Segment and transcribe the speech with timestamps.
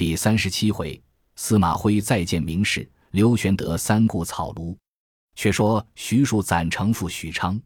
[0.00, 0.98] 第三十七回，
[1.36, 4.74] 司马徽再见名士，刘玄德三顾草庐。
[5.34, 7.60] 却说徐庶攒城赴许昌，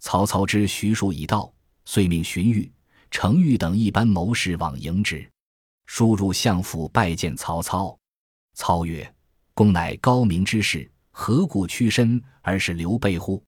[0.00, 1.54] 曹操知徐庶已到，
[1.84, 2.68] 遂命荀彧、
[3.12, 5.24] 程昱等一班谋士往迎之。
[5.86, 7.96] 书入相府拜见曹操。
[8.54, 9.14] 操曰
[9.54, 13.40] ：“公乃高明之士，何故屈身而是刘备乎？”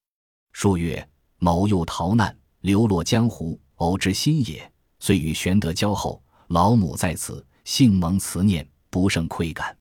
[0.55, 1.05] 书曰
[1.39, 6.23] ：“某又逃难，流落江湖，偶知心也，遂与玄德交厚。
[6.47, 9.77] 老母在此，幸蒙慈念，不胜愧感。”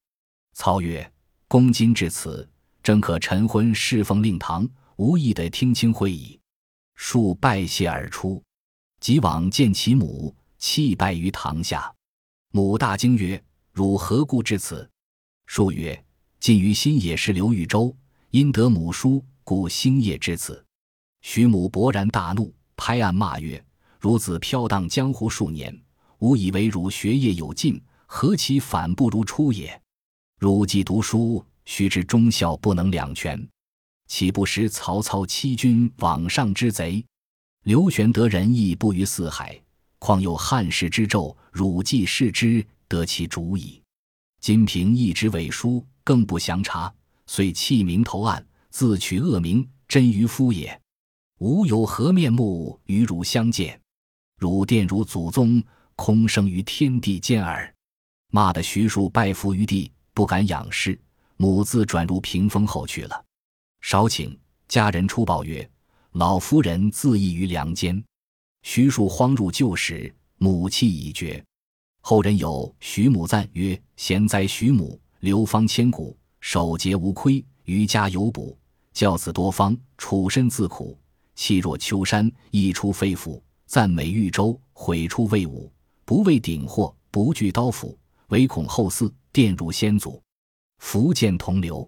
[0.54, 1.12] 操曰
[1.48, 2.48] ：“公今至此。”
[2.82, 6.40] 正可晨昏侍奉令堂，无意得听清会矣。
[6.96, 8.42] 数拜谢而出，
[9.02, 11.94] 即往见其母，泣拜于堂下。
[12.52, 13.42] 母大惊曰
[13.74, 14.90] ：“汝何故至此？”
[15.46, 16.04] 数曰
[16.40, 17.96] ：“近于新野是刘豫州，
[18.32, 20.66] 因得母书，故星夜至此。”
[21.22, 23.64] 徐母勃然大怒，拍案骂曰
[24.02, 25.78] ：“孺子飘荡江湖数年，
[26.20, 29.82] 吾以为汝学业有进，何其反不如初也？
[30.40, 33.48] 汝既读书。”须知忠孝不能两全，
[34.08, 37.06] 岂不识曹操欺君罔上之贼？
[37.64, 39.62] 刘玄德仁义布于四海，
[40.00, 41.38] 况有汉室之胄？
[41.52, 43.80] 汝既视之，得其主矣。
[44.42, 46.92] 今凭一纸伪书，更不详查，
[47.28, 50.82] 遂弃名投案，自取恶名，真愚夫也。
[51.38, 53.80] 吾有何面目与汝相见？
[54.40, 55.62] 汝玷辱祖宗，
[56.00, 57.76] 空生于天地间耳！
[58.32, 60.98] 骂得徐庶拜伏于地，不敢仰视。
[61.36, 63.26] 母自转入屏风后去了。
[63.82, 64.34] 少顷，
[64.70, 65.70] 家人出报曰
[66.14, 68.02] ：“老夫人自缢于梁间。”
[68.64, 71.44] 徐庶慌入旧室，母气已绝。
[72.00, 78.58] 后人有徐母赞曰：“贤哉徐母，流芳千古，守节无亏，余家有补，
[78.94, 80.98] 教子多方，处身自苦，
[81.36, 83.42] 气若秋山，溢出肺腑。
[83.66, 85.72] 赞美豫州，毁出魏武，
[86.10, 87.96] 不畏鼎祸，不惧刀斧，
[88.30, 90.20] 唯恐后嗣玷辱先祖。”
[90.82, 91.88] 福建同流，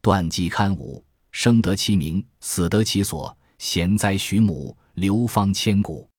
[0.00, 3.38] 断机堪武，生得其名，死得其所。
[3.60, 6.10] 贤哉徐母，流芳千古。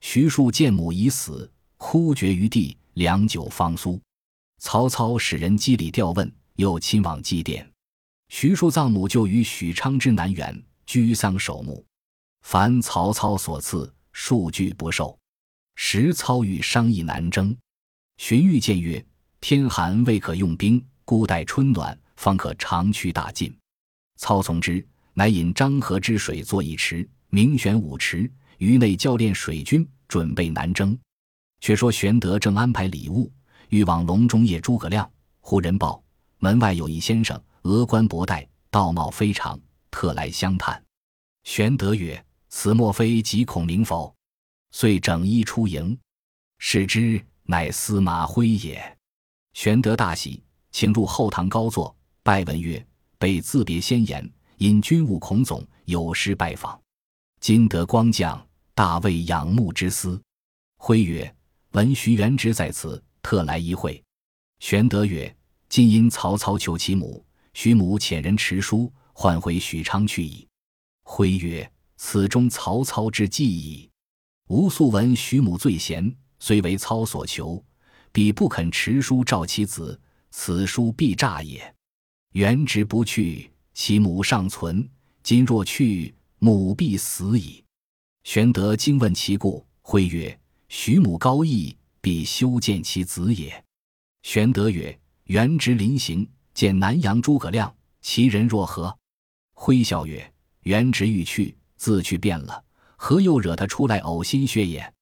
[0.00, 4.00] 徐庶见母已死，哭绝于地，良久方苏。
[4.62, 7.62] 曹操使人赍礼吊问，又亲往祭奠。
[8.30, 11.84] 徐庶葬母就于许昌之南园，居丧守墓。
[12.40, 15.14] 凡曹操所赐，数据不受。
[15.76, 17.56] 时操与商议南征，
[18.16, 19.04] 荀彧谏曰
[19.40, 23.56] ：“天寒未可用兵。”孤待春暖，方可长驱大进。
[24.16, 28.28] 操从之，乃引漳河之水作一池，名玄武池，
[28.58, 30.98] 于内教练水军，准备南征。
[31.60, 33.30] 却说玄德正安排礼物，
[33.68, 35.08] 欲往隆中谒诸葛亮，
[35.40, 36.02] 忽人报
[36.38, 39.60] 门外有一先生，额冠博带，道貌非常，
[39.90, 40.82] 特来相探。
[41.44, 44.12] 玄德曰：“此莫非即孔明否？”
[44.78, 45.98] 遂整衣出营，
[46.58, 48.98] 视之，乃司马徽也。
[49.54, 50.42] 玄德大喜。
[50.70, 52.86] 请入后堂高坐，拜问曰
[53.16, 56.78] ：“备自别先言，因军务孔总有失拜访，
[57.40, 60.20] 今得光降，大为仰慕之思。”
[60.76, 61.34] 徽曰
[61.72, 64.04] ：“闻徐元直在此，特来一会。”
[64.60, 65.34] 玄德曰
[65.70, 70.46] ：“今因曹操求其母，徐母遣人持书，唤回许昌去矣。”
[71.02, 73.88] 徽曰：“此中曹操之计矣。
[74.48, 77.62] 吾素闻徐母最贤，虽为操所求，
[78.12, 80.00] 彼不肯持书召其子。”
[80.38, 81.74] 此书必诈也。
[82.32, 84.86] 元直不去，其母尚存；
[85.22, 87.64] 今若去，母必死矣。
[88.22, 93.64] 玄德惊问其故，徽曰：“徐母高义，必修建其子也。”
[94.24, 98.94] 玄德曰：“元直临行，见南阳诸葛亮，其人若何？”
[99.56, 100.30] 徽笑曰
[100.64, 102.62] ：“元直欲去，自去便了，
[102.96, 104.92] 何又惹他出来呕心血也？”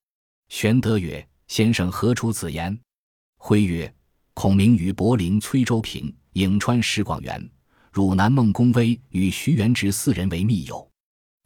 [0.49, 2.79] 玄德曰：“先生何出此言？”
[3.39, 3.93] 徽曰。
[4.37, 7.49] 孔明与柏林崔州平、颍川石广元、
[7.93, 10.91] 汝南孟公威与徐元直四人为密友，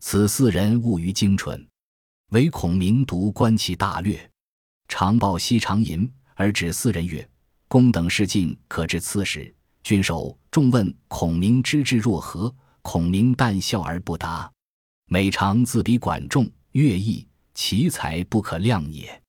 [0.00, 1.68] 此四人务于精纯，
[2.30, 4.18] 唯孔明独观其大略，
[4.88, 7.28] 常报西长吟，而指四人曰
[7.68, 14.50] ：“公等事尽，可知此时。”郡守众问孔明之志若何，孔明但笑而不答，
[15.10, 19.22] 每常自比管仲、乐毅，其才不可量也。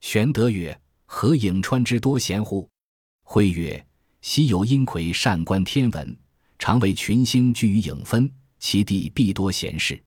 [0.00, 2.66] 玄德曰：“何颍川之多贤乎？”
[3.24, 3.86] 徽曰
[4.22, 6.18] ：“昔有阴魁善观天文，
[6.58, 10.02] 常为群星聚于影分，其地必多贤士。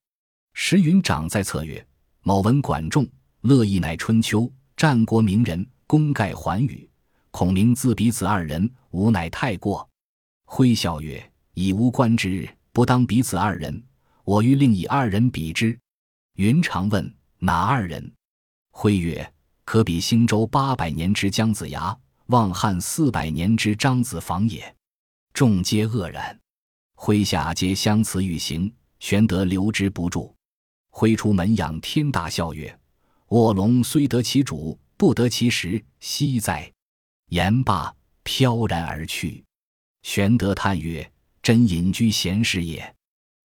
[0.54, 1.86] 时云长在侧曰
[2.24, 3.08] ：‘某闻管仲、
[3.42, 6.90] 乐毅乃春秋战国名人，功盖寰宇。
[7.30, 9.88] 孔明自比此二人，吾乃太过。’
[10.46, 13.84] 徽笑曰：‘以吾观之，不当彼此二人。
[14.24, 15.78] 我欲另以二人比之。’
[16.36, 18.14] 云长问哪二人？
[18.72, 19.34] 徽曰
[19.66, 21.98] ：‘可比兴周八百年之姜子牙。’
[22.28, 24.76] 望汉四百年之张子房也。”
[25.34, 26.40] 众皆愕然，
[26.96, 28.74] 麾下皆相辞欲行。
[29.00, 30.34] 玄德留之不住，
[30.92, 32.80] 挥出门仰天大笑曰
[33.30, 36.72] ：“卧龙虽得其主，不得其时，惜哉！”
[37.30, 37.94] 言罢，
[38.24, 39.44] 飘然而去。
[40.04, 42.96] 玄德叹曰：“真隐居闲适也。”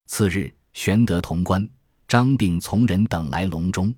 [0.06, 1.66] 次日，玄德潼关
[2.06, 3.92] 张并从人等来隆中，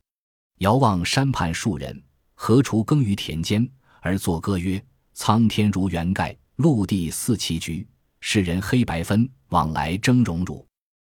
[0.58, 2.00] 遥望山畔数人，
[2.36, 3.68] 何锄耕于田间，
[4.00, 4.82] 而作歌曰
[5.12, 7.84] ：“苍天如圆盖，陆地似棋局。
[8.20, 10.64] 世人黑白分，往来争荣辱。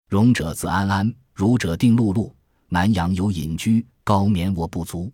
[0.09, 2.29] 荣者自安安，辱者定碌碌。
[2.67, 5.09] 南阳有隐居，高眠卧不足。”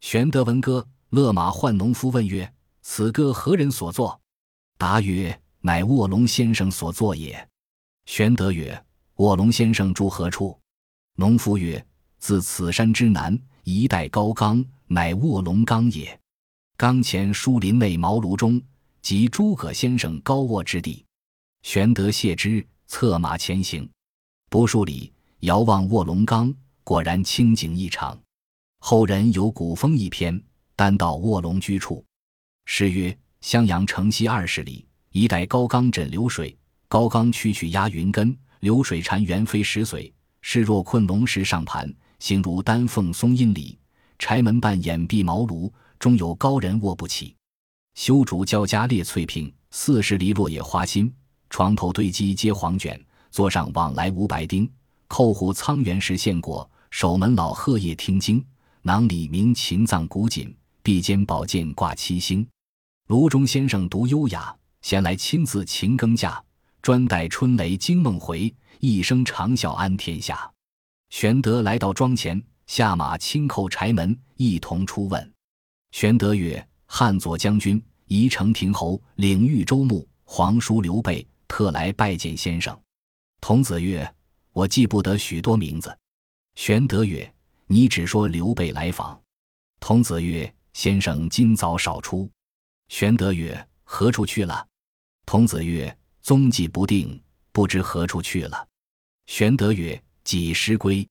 [0.00, 2.50] 玄德闻歌，勒马唤农夫问曰
[2.80, 4.18] ：“此歌何人所作？”
[4.78, 7.46] 答曰：“乃卧龙先生所作也。”
[8.06, 8.82] 玄德曰：
[9.22, 10.58] 卧龙先生住何处？
[11.14, 11.86] 农夫曰
[12.18, 16.18] ：“自此山之南，一带高冈，乃卧龙冈也。
[16.76, 18.60] 冈前疏林内茅庐中，
[19.00, 21.04] 即诸葛先生高卧之地。”
[21.62, 23.88] 玄德谢之，策马前行。
[24.50, 26.52] 不数里，遥望卧龙冈，
[26.82, 28.20] 果然清景异常。
[28.80, 30.42] 后人有古风一篇，
[30.74, 32.04] 单到卧龙居处。
[32.64, 36.58] 诗曰：“襄阳城西二十里，一带高冈枕流水。
[36.88, 43.76] 高冈曲曲压云根。”流水潺湲飞石髓，势若困龙石上盘，形如丹凤松阴里。
[44.20, 45.68] 柴门半掩闭茅庐，
[45.98, 47.34] 终有高人卧不起。
[47.96, 51.12] 修竹交加列翠屏，四十里落叶花心。
[51.50, 54.70] 床头堆积皆黄卷，座上往来无白丁。
[55.08, 58.44] 扣户苍原石献果，守门老鹤夜听经。
[58.82, 62.46] 囊里明秦藏古锦，臂间宝剑挂七星。
[63.08, 66.40] 炉中先生独优雅，闲来亲自勤耕稼。
[66.82, 70.50] 专待春雷惊梦回，一声长啸安天下。
[71.10, 75.32] 玄德来到庄前，下马轻叩柴门，一同出问。
[75.92, 82.76] 玄德曰：“汉左将军、宜城亭侯、领豫州牧、皇叔刘备，特来拜见先生。”
[83.40, 84.12] 童子曰
[84.52, 85.96] ：“我记不得许多名字。”
[86.56, 87.32] 玄德曰
[87.68, 89.16] ：“你只说刘备来访。”
[89.78, 92.28] 童子曰：“先生今早少出。”
[92.90, 94.66] 玄德曰：“何处去了？”
[95.24, 97.20] 童子曰：踪迹不定，
[97.50, 98.68] 不知何处去了。
[99.26, 101.06] 玄德曰：“几时归？”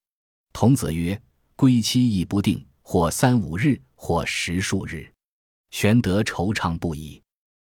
[0.54, 1.22] 童子曰
[1.58, 5.06] ：“归期亦不定，或三五日，或十数日。”
[5.72, 7.22] 玄德惆怅不已。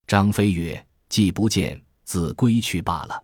[0.06, 3.23] 张飞曰：“既不见，自归去罢了。”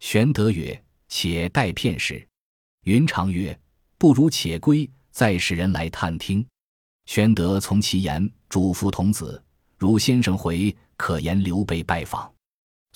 [0.00, 2.26] 玄德曰：“且待片时。”
[2.84, 3.58] 云长曰
[3.96, 6.46] ：“不如且归，再使人来探听。”
[7.06, 9.42] 玄德从其言，嘱咐童子
[9.78, 12.30] ：“如先生回，可言刘备拜访。”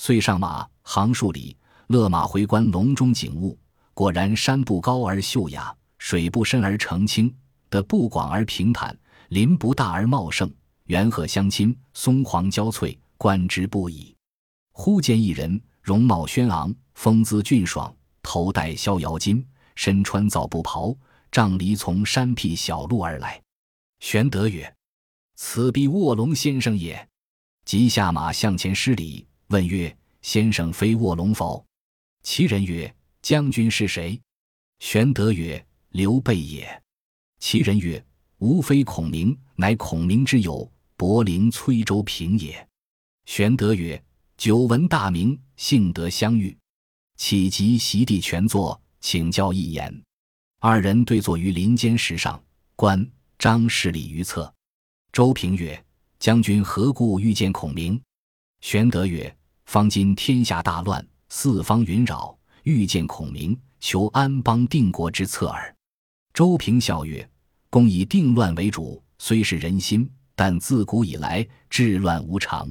[0.02, 1.54] 遂上马，行数里，
[1.88, 3.58] 勒马回观笼中景物。
[3.92, 7.30] 果然山不高而秀雅，水不深而澄清，
[7.68, 8.98] 的不广而平坦，
[9.28, 10.50] 林不大而茂盛，
[10.84, 14.16] 园壑相亲，松黄交翠，观之不已。
[14.72, 19.44] 忽见一人，容貌轩昂，风姿俊爽，头戴逍遥巾，
[19.74, 20.96] 身穿皂布袍，
[21.30, 23.38] 杖藜从山僻小路而来。
[23.98, 24.74] 玄德曰
[25.36, 27.06] ：“此必卧龙先生也。”
[27.66, 29.26] 即下马向前施礼。
[29.50, 31.64] 问曰：“先生非卧龙否？”
[32.22, 34.20] 其人曰：“将军是谁？”
[34.78, 36.82] 玄德曰：“刘备也。”
[37.40, 38.04] 其人曰
[38.38, 42.64] ：“吾非孔明，乃孔明之友，伯陵崔州平也。”
[43.26, 44.00] 玄德曰
[44.38, 46.56] ：“久闻大名，幸得相遇，
[47.16, 50.02] 岂及席地全坐，请教一言。”
[50.62, 52.40] 二人对坐于林间石上，
[52.76, 53.04] 观
[53.36, 54.54] 张氏礼于侧。
[55.12, 55.84] 周平曰
[56.20, 58.00] ：“将军何故遇见孔明？”
[58.60, 59.34] 玄德曰：
[59.70, 65.72] 方今天下大乱，四方云扰，欲见孔明，求安邦定国之策耳。
[66.34, 67.30] 周平笑曰
[67.70, 72.68] ：“公以定乱为主，虽是人心，但自古以来治乱无常。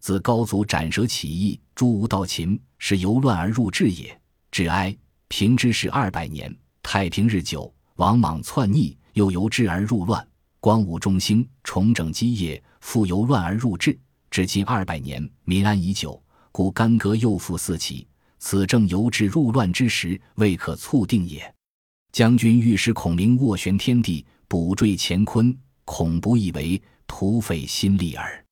[0.00, 4.20] 自高祖斩蛇起义，诛吴盗秦，是由乱而入治也。
[4.50, 4.92] 治哀
[5.28, 10.26] 平之事二百年，太平日久，王莽篡逆，又由治而入乱。
[10.58, 13.96] 光武中兴，重整基业，复由乱而入治，
[14.32, 16.20] 至今二百年，民安已久。”
[16.56, 18.06] 故干戈又复四起，
[18.38, 21.52] 此正由治入乱之时，未可促定也。
[22.12, 25.52] 将军欲使孔明斡旋天地，补缀乾坤，
[25.84, 28.46] 恐不以为，徒费心力耳。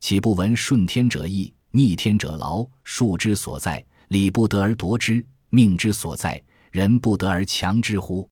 [0.00, 2.66] 岂不闻顺天者易，逆天者劳？
[2.84, 8.26] 术之所在，礼不得而夺之；命之所在，人不得而强之乎？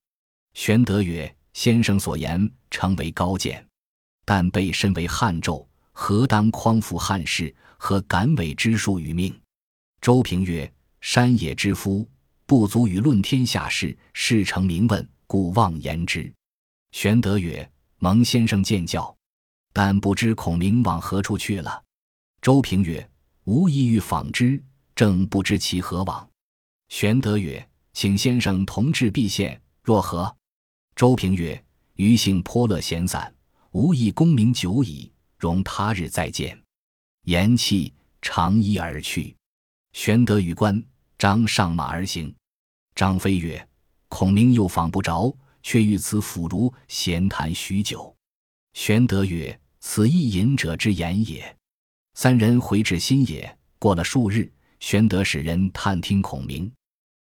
[0.54, 3.62] 玄德曰：“先生所言，诚为高见。
[4.24, 9.34] 但备身为汉胄，何当匡扶汉室？”和敢违之术与命。
[10.02, 10.70] 周平曰
[11.00, 12.06] ：“山野之夫，
[12.44, 13.96] 不足与论天下事。
[14.12, 16.30] 事成明问，故妄言之。”
[16.92, 19.16] 玄德曰：“蒙先生见教。”
[19.72, 21.82] 但不知孔明往何处去了。”
[22.42, 23.10] 周平曰
[23.44, 24.62] ：“吾意欲访之，
[24.94, 26.28] 正不知其何往。”
[26.90, 30.36] 玄德曰：“请先生同至必县，若何？”
[30.94, 31.64] 周平曰
[31.96, 33.34] ：“余性颇乐闲散，
[33.70, 36.60] 无意功名久矣，容他日再见。”
[37.30, 39.36] 言讫，长揖而去。
[39.92, 40.82] 玄德与关
[41.16, 42.34] 张上马而行。
[42.96, 43.68] 张飞曰
[44.10, 45.32] ：“孔明又访不着，
[45.62, 48.12] 却于此府儒闲谈许久。”
[48.74, 51.56] 玄德曰：“此亦隐者之言也。”
[52.18, 56.68] 三人回至新野，过了数日，玄德使人探听孔明，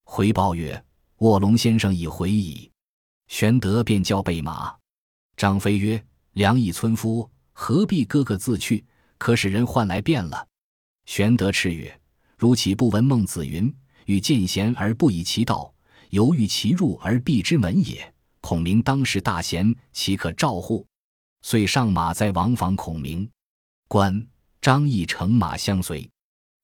[0.05, 0.85] 回报曰
[1.21, 2.71] ：“卧龙先生已回矣。”
[3.29, 4.77] 玄德便叫备马。
[5.35, 8.85] 张飞曰：“良义村夫，何必哥哥自去？
[9.25, 10.47] 可使人换来变了。”
[11.07, 11.99] 玄德叱曰
[12.37, 15.73] ：“如岂不闻孟子云：‘欲见贤而不以其道，
[16.11, 18.13] 犹豫其入而避之门也’？
[18.43, 20.87] 孔明当时大贤，岂可召乎？”
[21.41, 23.27] 遂上马在王访孔明。
[23.89, 24.27] 关
[24.61, 26.07] 张翼乘马相随。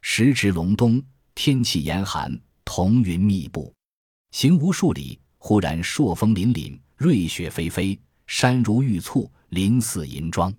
[0.02, 1.02] 时值隆冬，
[1.34, 3.74] 天气严寒，彤云密布，
[4.32, 5.18] 行无数里。
[5.42, 10.54] 忽然朔风凛凛，瑞雪霏霏，山如玉簇，林似银装。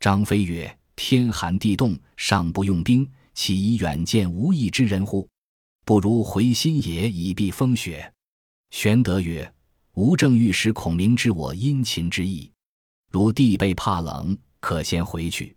[0.00, 5.28] 张飞曰：“天寒地冻，尚不用兵，岂以远见无益之人乎？
[5.84, 8.12] 不如回新野以避风雪。”
[8.70, 9.52] 玄德曰
[9.94, 12.50] ：“吾正欲使孔明知我殷勤之意，
[13.10, 15.56] 如弟辈怕冷，可先回去。”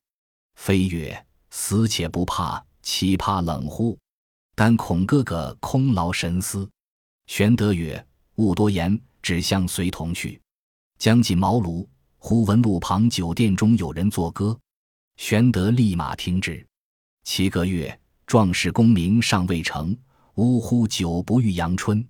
[0.55, 3.97] 飞曰：“死且不怕，岂怕冷乎？
[4.55, 6.69] 但恐哥哥空劳神思。”
[7.27, 8.03] 玄德曰。
[8.37, 10.39] 勿多言，只相随同去。
[10.99, 11.87] 将近茅庐，
[12.19, 14.55] 忽闻路旁酒店中有人作歌。
[15.17, 16.65] 玄德立马听之。
[17.23, 19.97] 其歌曰：“壮士功名尚未成，
[20.35, 20.87] 呜呼！
[20.87, 22.07] 久不遇阳春。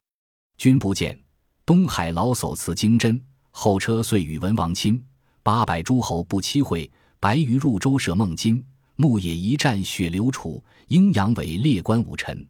[0.58, 1.18] 君不见，
[1.66, 3.20] 东海老叟辞金针。
[3.50, 5.02] 后车遂与文王亲。
[5.42, 8.64] 八百诸侯不期会，白鱼入舟舍孟津。
[8.98, 12.46] 牧野一战血流楚，阴阳伟列关武臣。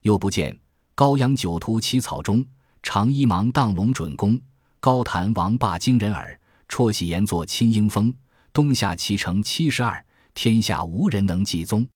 [0.00, 0.58] 又不见，
[0.94, 2.44] 高阳酒徒起草中。”
[2.82, 4.40] 长衣芒荡龙准弓，
[4.80, 6.40] 高谈王霸惊人耳。
[6.70, 8.14] 绰喜言作亲英风，
[8.52, 10.04] 东下齐城七十二，
[10.34, 11.86] 天下无人能继宗。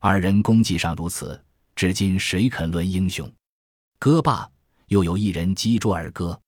[0.00, 1.40] 二人功绩上如此，
[1.76, 3.30] 至今谁肯论英雄？
[4.00, 4.50] 歌罢，
[4.88, 6.38] 又有一人击桌而歌。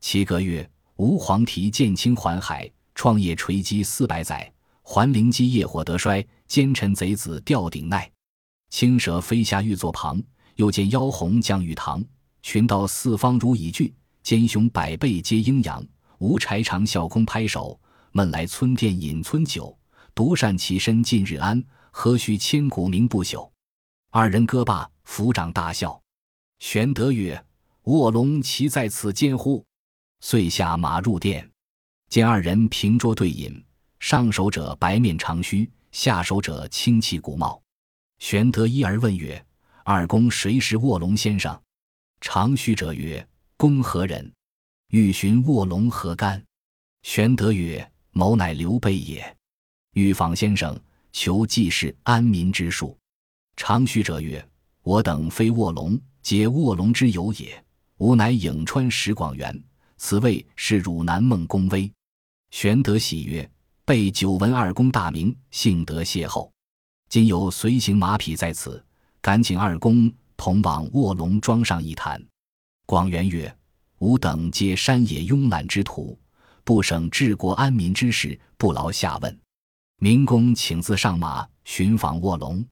[0.00, 4.50] 其歌曰：“吾黄鹂见青环海，创业垂击四百载。
[4.82, 8.10] 还灵基业火得衰，奸臣贼子吊顶鼐。
[8.70, 10.22] 青蛇飞下玉座旁，
[10.56, 12.02] 又见妖红降玉堂。”
[12.42, 15.86] 群盗四方如蚁聚，奸雄百倍皆阴阳。
[16.18, 17.78] 无柴长笑空拍手，
[18.16, 19.76] 闷来村店饮村酒。
[20.14, 23.50] 独善其身尽日安，何须千古名不朽？
[24.12, 26.00] 二人歌罢，抚掌大笑。
[26.60, 27.44] 玄德曰
[27.82, 29.66] ：“卧龙岂在此间乎？”
[30.22, 31.50] 遂下马入殿，
[32.08, 33.60] 见二人平桌对饮，
[33.98, 37.60] 上手者白面长须，下手者清气古貌。
[38.20, 39.44] 玄德一而问曰
[39.84, 41.60] ：“二公谁是卧龙先生？”
[42.22, 43.26] 长须者曰
[43.58, 44.32] ：“公何人？
[44.90, 46.40] 欲寻卧龙何干？”
[47.02, 49.36] 玄德曰：“某乃刘备也。
[49.92, 50.74] 欲访先生，
[51.12, 52.96] 求济世安民之术。”
[53.56, 54.42] 长须者曰
[54.82, 57.62] ：“我等非卧龙，皆卧龙之友也。
[57.98, 59.62] 吾乃颍川石广元，
[59.98, 61.92] 此位是汝南孟公威。”
[62.50, 63.48] 玄德喜曰
[63.84, 66.50] ：“备久闻二公大名，幸得邂逅。
[67.08, 68.82] 今有随行马匹在此，
[69.20, 72.20] 敢请二公。”同往卧龙庄上一谈。
[72.86, 73.56] 广元曰
[74.00, 76.18] ：“吾等皆山野慵懒之徒，
[76.64, 79.40] 不省治国安民之事，不劳下问。
[79.98, 82.64] 明公请自上马寻访卧龙。”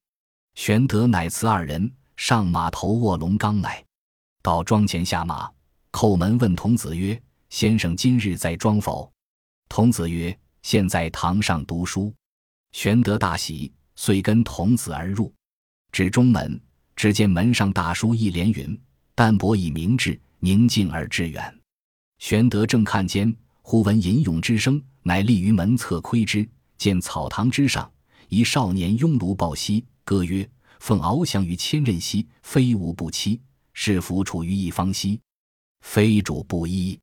[0.56, 3.84] 玄德乃辞二人上马投卧龙冈来。
[4.42, 5.50] 到庄前下马，
[5.92, 9.10] 叩门问童子曰：“先生今日在庄否？”
[9.68, 12.12] 童子曰：“现在堂上读书。”
[12.72, 15.32] 玄德大喜，遂跟童子而入，
[15.92, 16.60] 至中门。
[16.94, 18.78] 只见门上大书一联云
[19.14, 21.60] ：“淡泊以明志，宁静而致远。”
[22.18, 27.90] 玄德正看间，忽闻吟咏之声，乃立于门侧窥之，见草堂之上
[28.28, 30.48] 一少年拥炉抱膝，歌曰
[30.80, 33.38] ：“凤翱翔于千仞兮，非吾不栖；
[33.72, 35.20] 是弗处于一方兮，
[35.80, 36.98] 非主不依。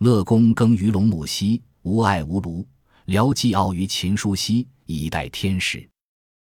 [0.00, 2.64] 乐公耕于龙母兮，无爱无庐；
[3.06, 5.88] 聊寄傲于秦书兮，以待天时。”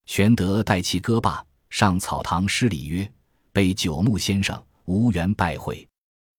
[0.05, 1.43] 玄德待其歌罢。
[1.69, 3.11] 上草堂施礼曰
[3.51, 5.87] ：“备九牧先生，无缘拜会。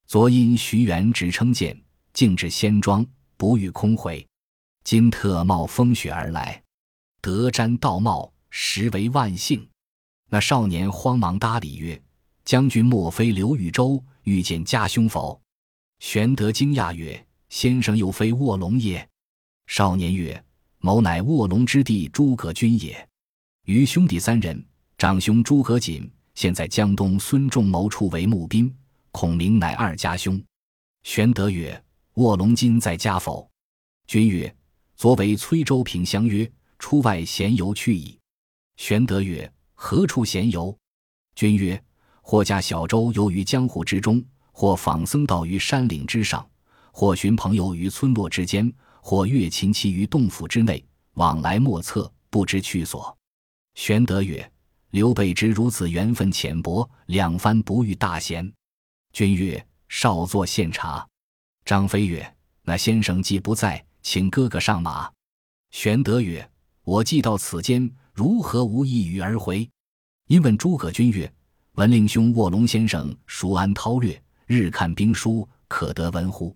[0.07, 1.77] 昨因徐元直称见，
[2.15, 3.07] 径至仙庄，
[3.37, 4.27] 不遇空回。
[4.85, 6.63] 今特冒风雪而来，
[7.21, 9.69] 得瞻道貌，实为万幸。”
[10.31, 12.01] 那少年慌忙搭礼曰
[12.45, 15.39] ：“将军莫非刘禹州遇见家兄否？”
[16.01, 19.07] 玄德惊讶曰：“先生又非卧龙也？”
[19.67, 20.43] 少年曰
[20.79, 23.09] ：“某乃卧龙之弟诸葛均也。
[23.65, 24.63] 余兄弟三人，
[24.99, 28.75] 长兄诸葛瑾现在江东孙仲谋处为募兵，
[29.11, 30.43] 孔明乃二家兄。
[31.05, 31.83] 玄德曰
[32.15, 33.49] ：“卧龙今在家否？”
[34.07, 34.55] 君曰
[34.97, 38.19] ：“昨为崔州平相约，出外闲游去矣。”
[38.77, 40.77] 玄德曰：“何处闲游？”
[41.35, 41.83] 君曰
[42.23, 46.49] ：“或驾小舟游于江湖之中，或访僧道于山岭之上，
[46.93, 53.17] 或寻朋友于村落之间，或越秦期于洞府之内，往来莫测，不知去所。”
[53.75, 54.53] 玄德曰
[54.91, 58.53] ：“刘备之如此缘分浅薄，两番不遇大贤。”
[59.13, 61.07] 君曰：“少坐献茶。”
[61.65, 65.11] 张飞曰：“那先生既不在，请哥哥上马。”
[65.73, 66.49] 玄德曰
[66.85, 69.69] ：“我既到此间，如何无一语而回？”
[70.29, 71.33] 因问诸葛均曰
[71.77, 76.55] ：“闻令兄卧龙先生熟谙韬略，日看兵书，可得闻乎？”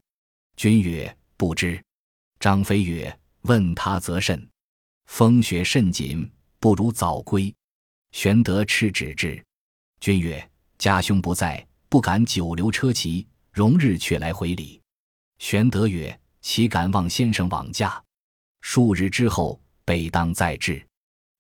[0.57, 1.83] 君曰：“不知。”
[2.41, 4.49] 张飞曰：“问他则甚。
[5.07, 7.55] 风雪甚紧。”不如早归。
[8.11, 9.41] 玄德斥止之。
[10.01, 14.83] 君曰：“家兄不在，不敢久留车骑，容日却来回礼。”
[15.39, 18.03] 玄德曰：“岂敢望先生往驾？
[18.61, 20.85] 数日之后，备当再至。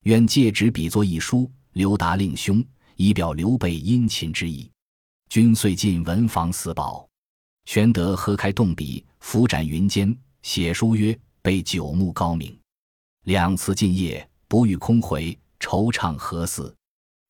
[0.04, 2.64] 愿借纸笔作一书，留达令兄，
[2.96, 4.70] 以表刘备殷勤之意。”
[5.28, 7.06] 君遂进文房四宝。
[7.66, 12.58] 玄德合开动笔，拂展云间，写书曰：“备九牧高明，
[13.24, 16.74] 两次进谒。”不遇空回，惆怅何似？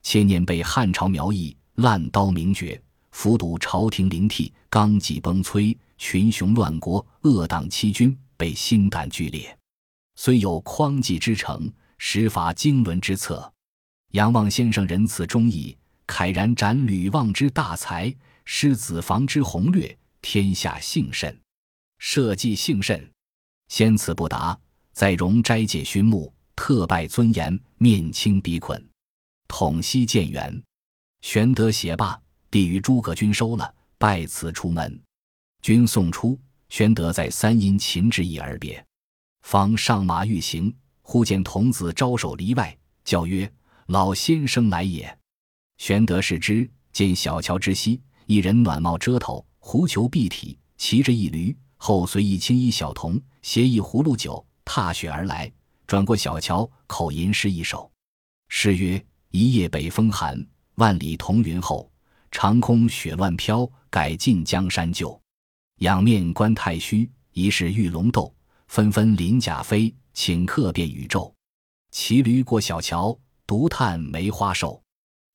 [0.04, 2.80] 千年被汉朝苗裔烂刀名绝，
[3.18, 9.58] 伏睹朝廷灵替，纲纪崩摧，群雄乱国，恶党欺君，被心胆俱裂。
[10.14, 13.52] 虽有匡济之诚，实乏经纶之策。
[14.12, 21.37] 仰望先生仁慈忠义，慨然展吕望之大才，施子房之宏略，天下幸甚。
[21.98, 23.10] 社稷幸甚。
[23.66, 24.56] 先此不达，
[24.92, 26.32] 再容斋戒勋目。
[26.54, 28.88] 特拜尊严，面青鼻捆，
[29.48, 30.62] 统悉建元。
[31.20, 32.16] 玄德写罢，
[32.50, 35.00] 递与诸葛均收了，拜辞出门。
[35.63, 38.84] 君送出，玄德在三阴秦之意而别。
[39.43, 43.50] 方上马欲行，忽见童子招手篱外，叫曰
[43.87, 45.19] ：“老先生来也。”
[45.78, 55.50] 玄德视之，见小桥之西，一人暖帽遮头，狐裘蔽体，骑着一驴，后随一青衣小童，携一葫芦酒，踏雪而来。
[55.87, 57.91] 转过小桥，口吟诗一首。
[58.49, 61.91] 诗曰：“一夜北风寒，万里同云后。
[62.30, 65.21] 长空雪乱飘，改尽江山旧。
[65.78, 68.34] 仰面观太虚，疑是玉龙斗。
[68.67, 71.34] 纷纷鳞甲飞，顷刻变宇宙。
[71.91, 74.82] 骑驴过小桥，独叹梅花瘦。”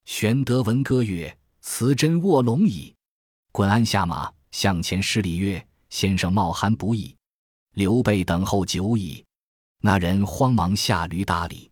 [0.06, 2.94] 玄德闻歌曰：“此真卧龙矣！”
[3.52, 7.16] 滚鞍下马，向前施礼曰：“先生冒寒不易，
[7.74, 9.26] 刘备等候久矣。”
[9.82, 11.72] 那人慌忙下驴搭理，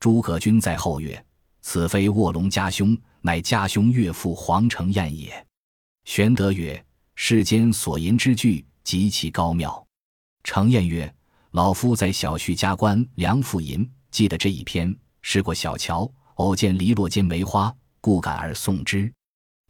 [0.00, 1.22] 诸葛均在后曰
[1.60, 5.46] ：“此非卧龙家兄，乃家兄岳父黄承彦也。”
[6.04, 6.84] 玄德曰
[7.16, 9.82] ：“世间所吟之句极其高妙。”
[10.44, 11.12] 承彦曰
[11.52, 14.94] ：“老夫在小婿家观梁父吟，记得这一篇。
[15.22, 19.10] 试过小桥，偶见篱落间梅花，故感而诵之，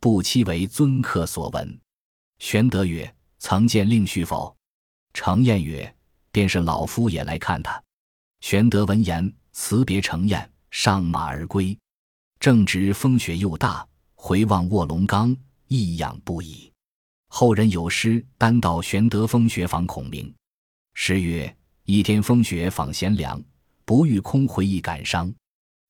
[0.00, 1.80] 不期为尊客所闻。”
[2.40, 4.56] 玄德曰：“曾见令婿否？”
[5.14, 5.94] 承彦曰：
[6.32, 7.80] 便是老夫也来看他。
[8.40, 11.78] 玄德闻言，辞别程彦，上马而归。
[12.40, 15.36] 正值风雪又大，回望卧龙岗，
[15.68, 16.70] 异样不已。
[17.28, 20.32] 后人有诗单道玄德风雪访孔明。
[20.94, 23.42] 诗曰：“一天风雪访贤良，
[23.84, 25.32] 不遇空回忆感伤。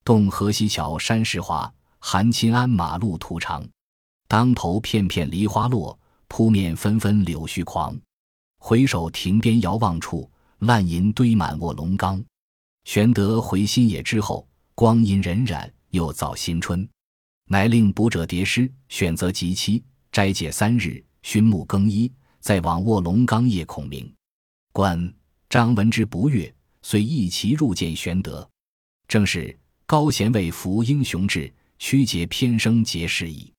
[0.05, 3.67] 洞河西桥山石滑，寒侵鞍马路途长。
[4.29, 7.99] 当头片片梨花落，扑面纷纷柳絮狂。
[8.59, 10.31] 回首亭边遥望处。”
[10.61, 12.25] 烂银堆满卧龙岗，
[12.85, 16.87] 玄德回新野之后，光阴荏苒，又造新春，
[17.47, 19.81] 乃令卜者叠诗，选择吉期，
[20.11, 24.13] 斋戒三日，熏沐更衣，再往卧龙岗谒孔明。
[24.73, 25.15] 关
[25.49, 26.53] 张闻之不悦，
[26.83, 28.47] 遂一齐入见玄德。
[29.07, 33.53] 正是高贤位服英雄志，曲节偏生节事矣。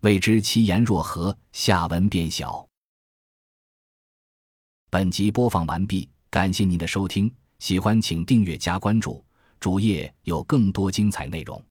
[0.00, 1.36] 未知其言若何？
[1.52, 2.66] 下文便晓。
[4.88, 6.08] 本集播放完毕。
[6.30, 9.22] 感谢您的收听，喜欢请订阅加关注，
[9.60, 11.62] 主页有更多精彩内容。